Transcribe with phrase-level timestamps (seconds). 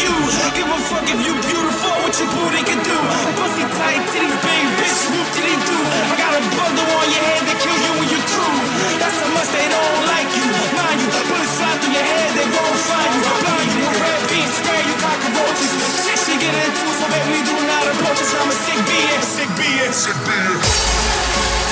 [0.00, 0.14] you.
[0.56, 2.96] Give a fuck if you beautiful, what your booty can do.
[3.36, 5.78] Pussy tight, titties big, bitch, whoop did he do?
[6.10, 8.56] I got a bundle on your head that kill you and your crew.
[9.00, 10.48] That's how much they don't like you.
[10.76, 13.22] Mind you, bullets fly through your head, they won't find you.
[13.40, 15.72] Blind you, red beans, spray you cockroaches.
[16.04, 18.32] Shit she get into, so baby, do not approach us.
[18.34, 19.24] I'm a sick bitch.
[19.24, 19.94] Sick bitch.
[19.94, 21.69] Sick bitch.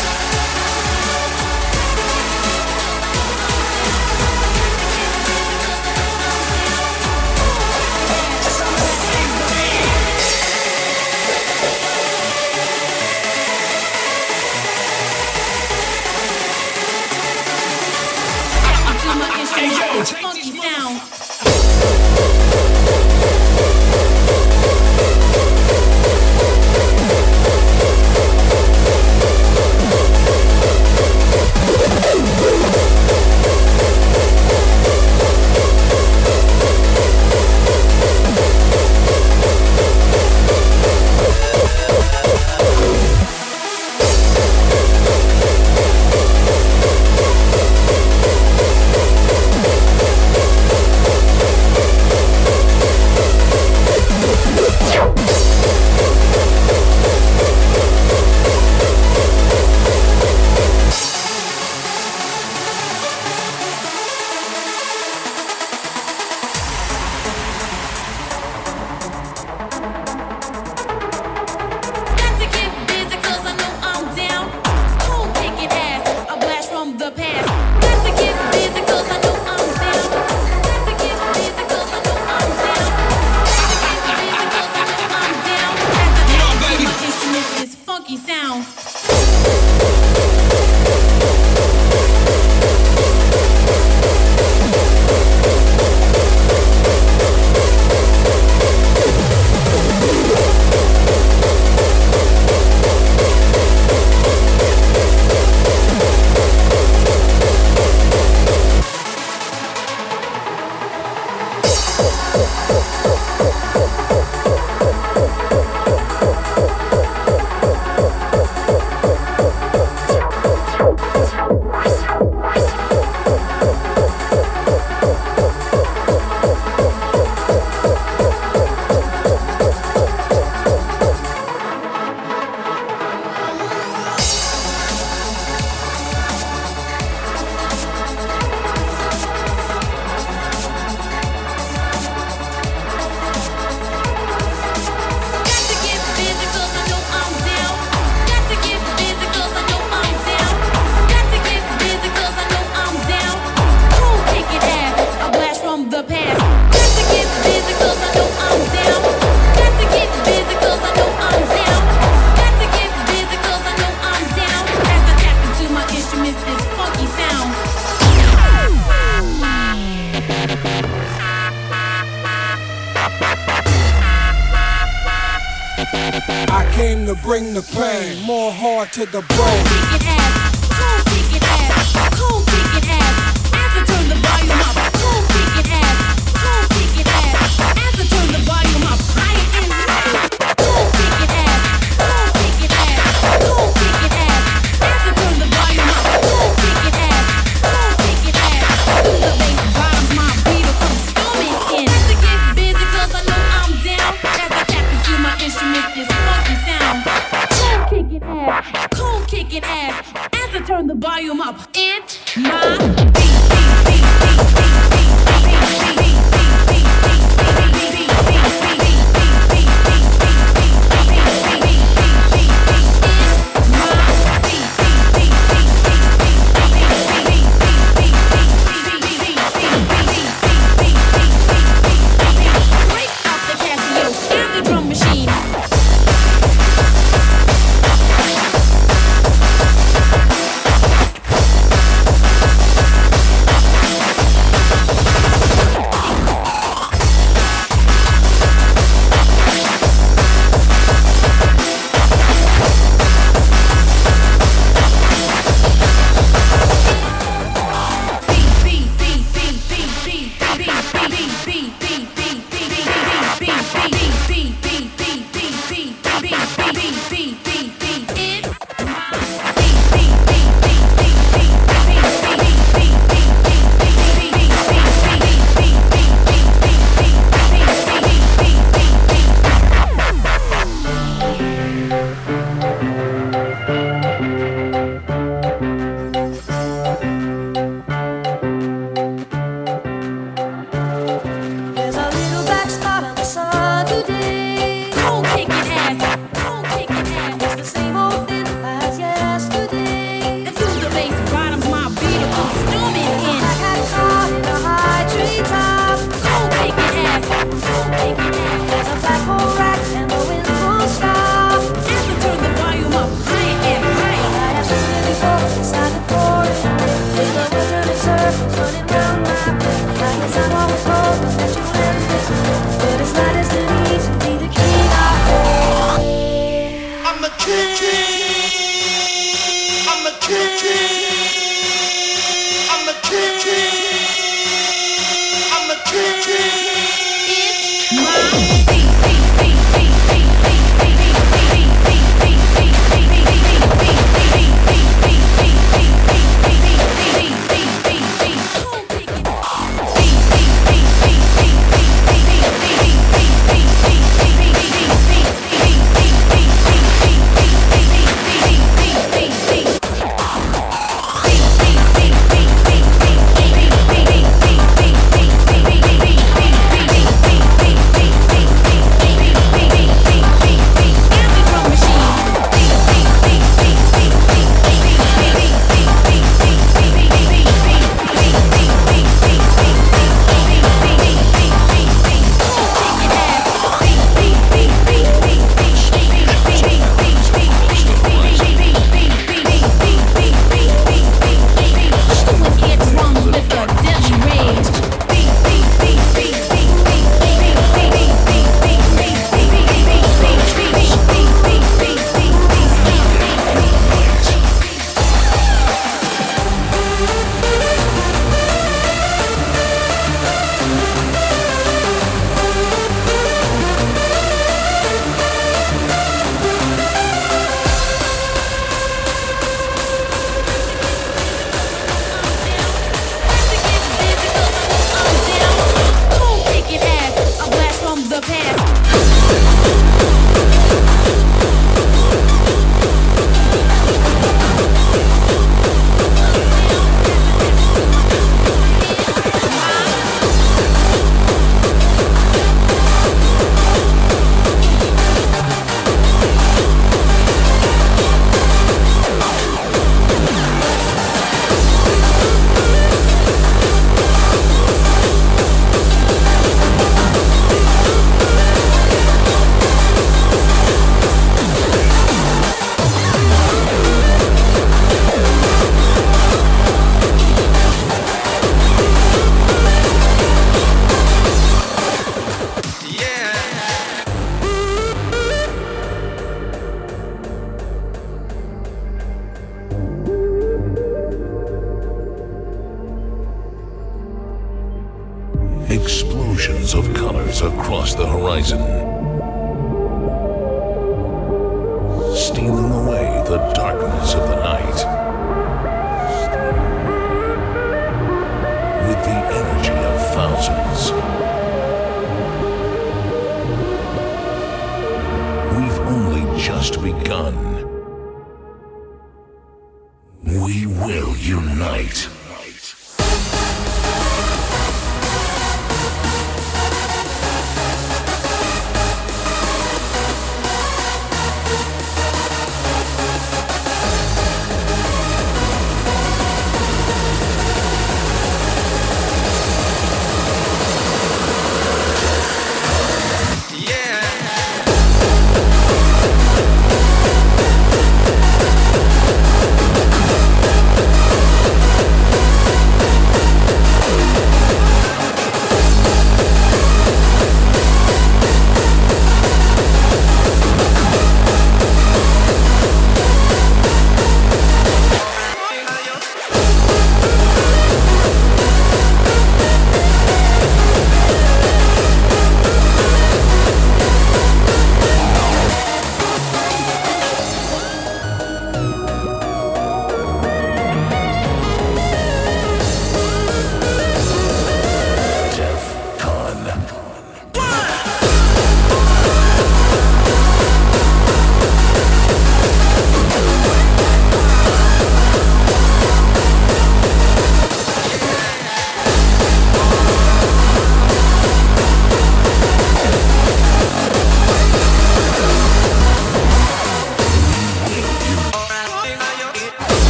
[178.93, 179.28] to the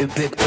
[0.00, 0.39] it, it,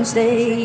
[0.00, 0.59] Wednesday.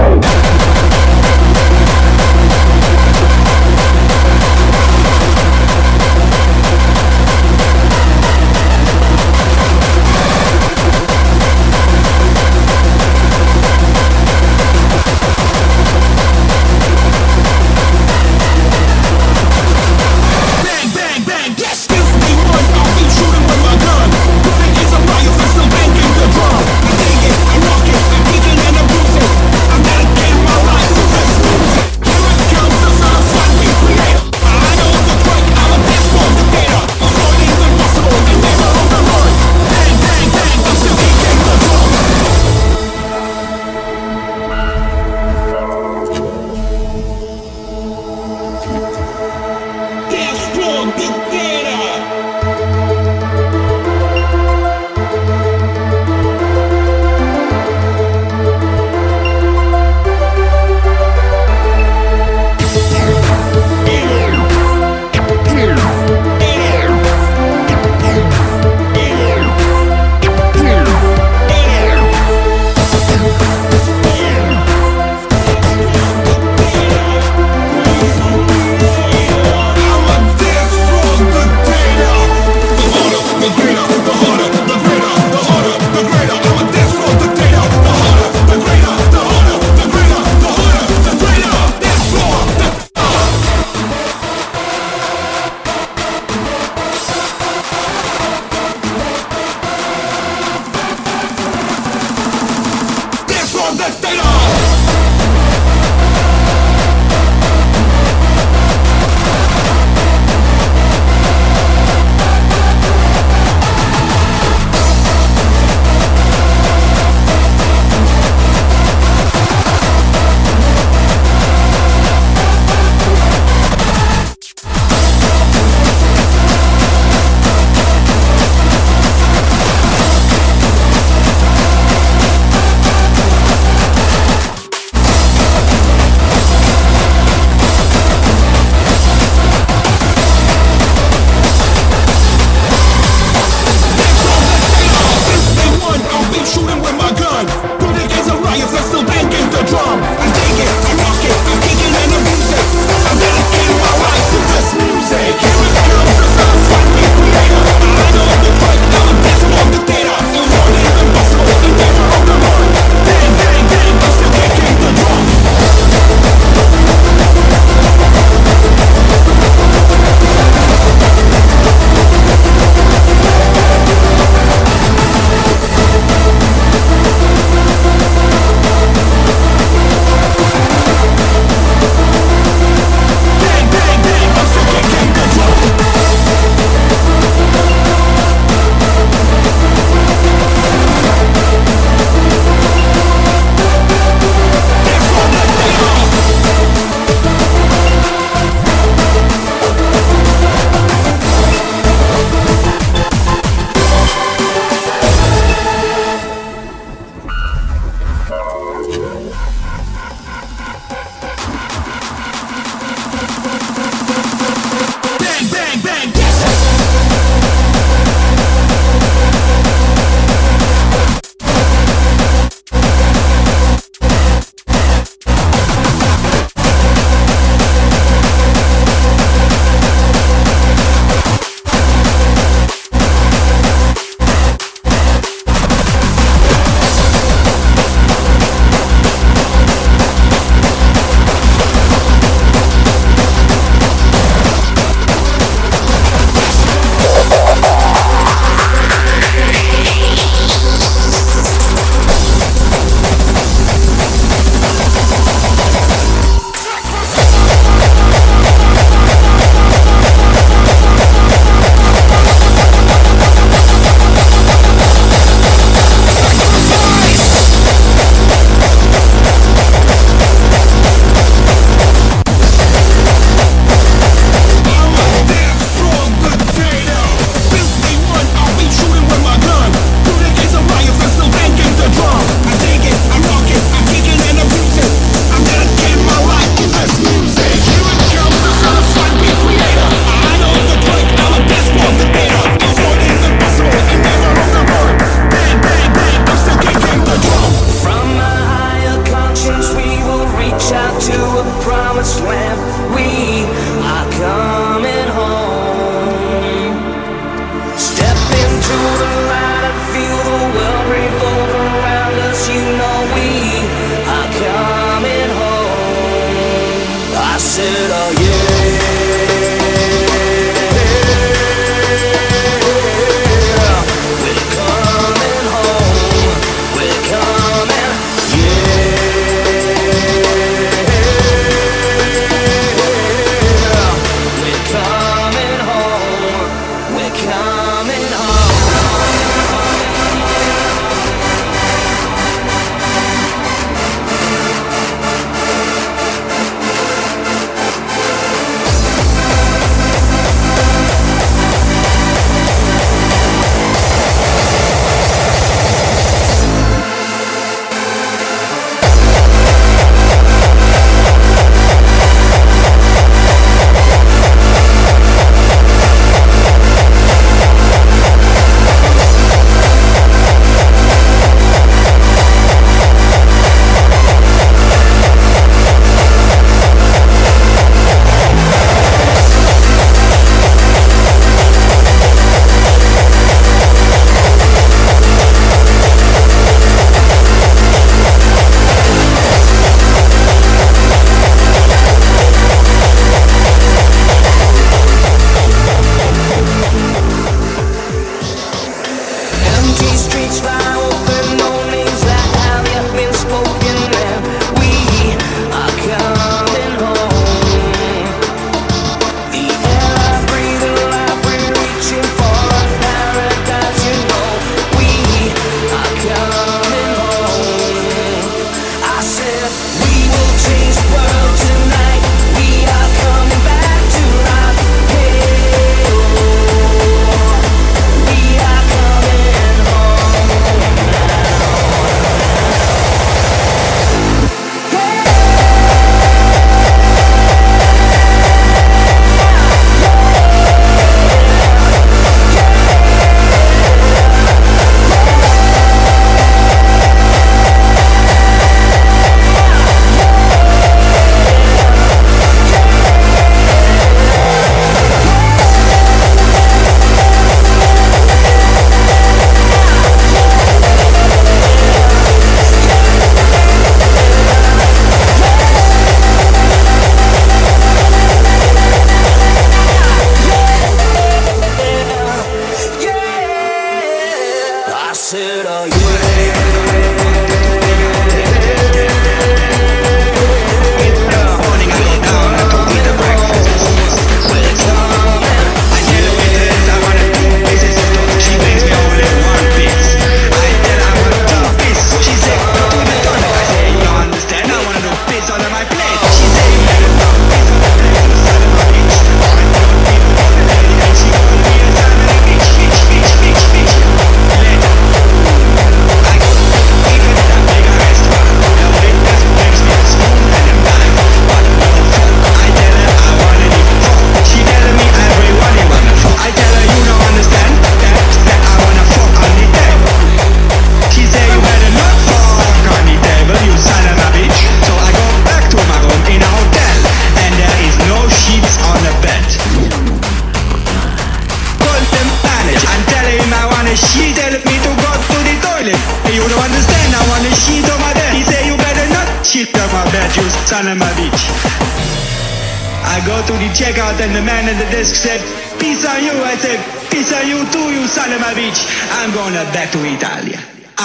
[0.00, 0.49] This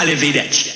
[0.06, 0.14] Italia.
[0.14, 0.66] Arrivederci.
[0.66, 0.75] Peace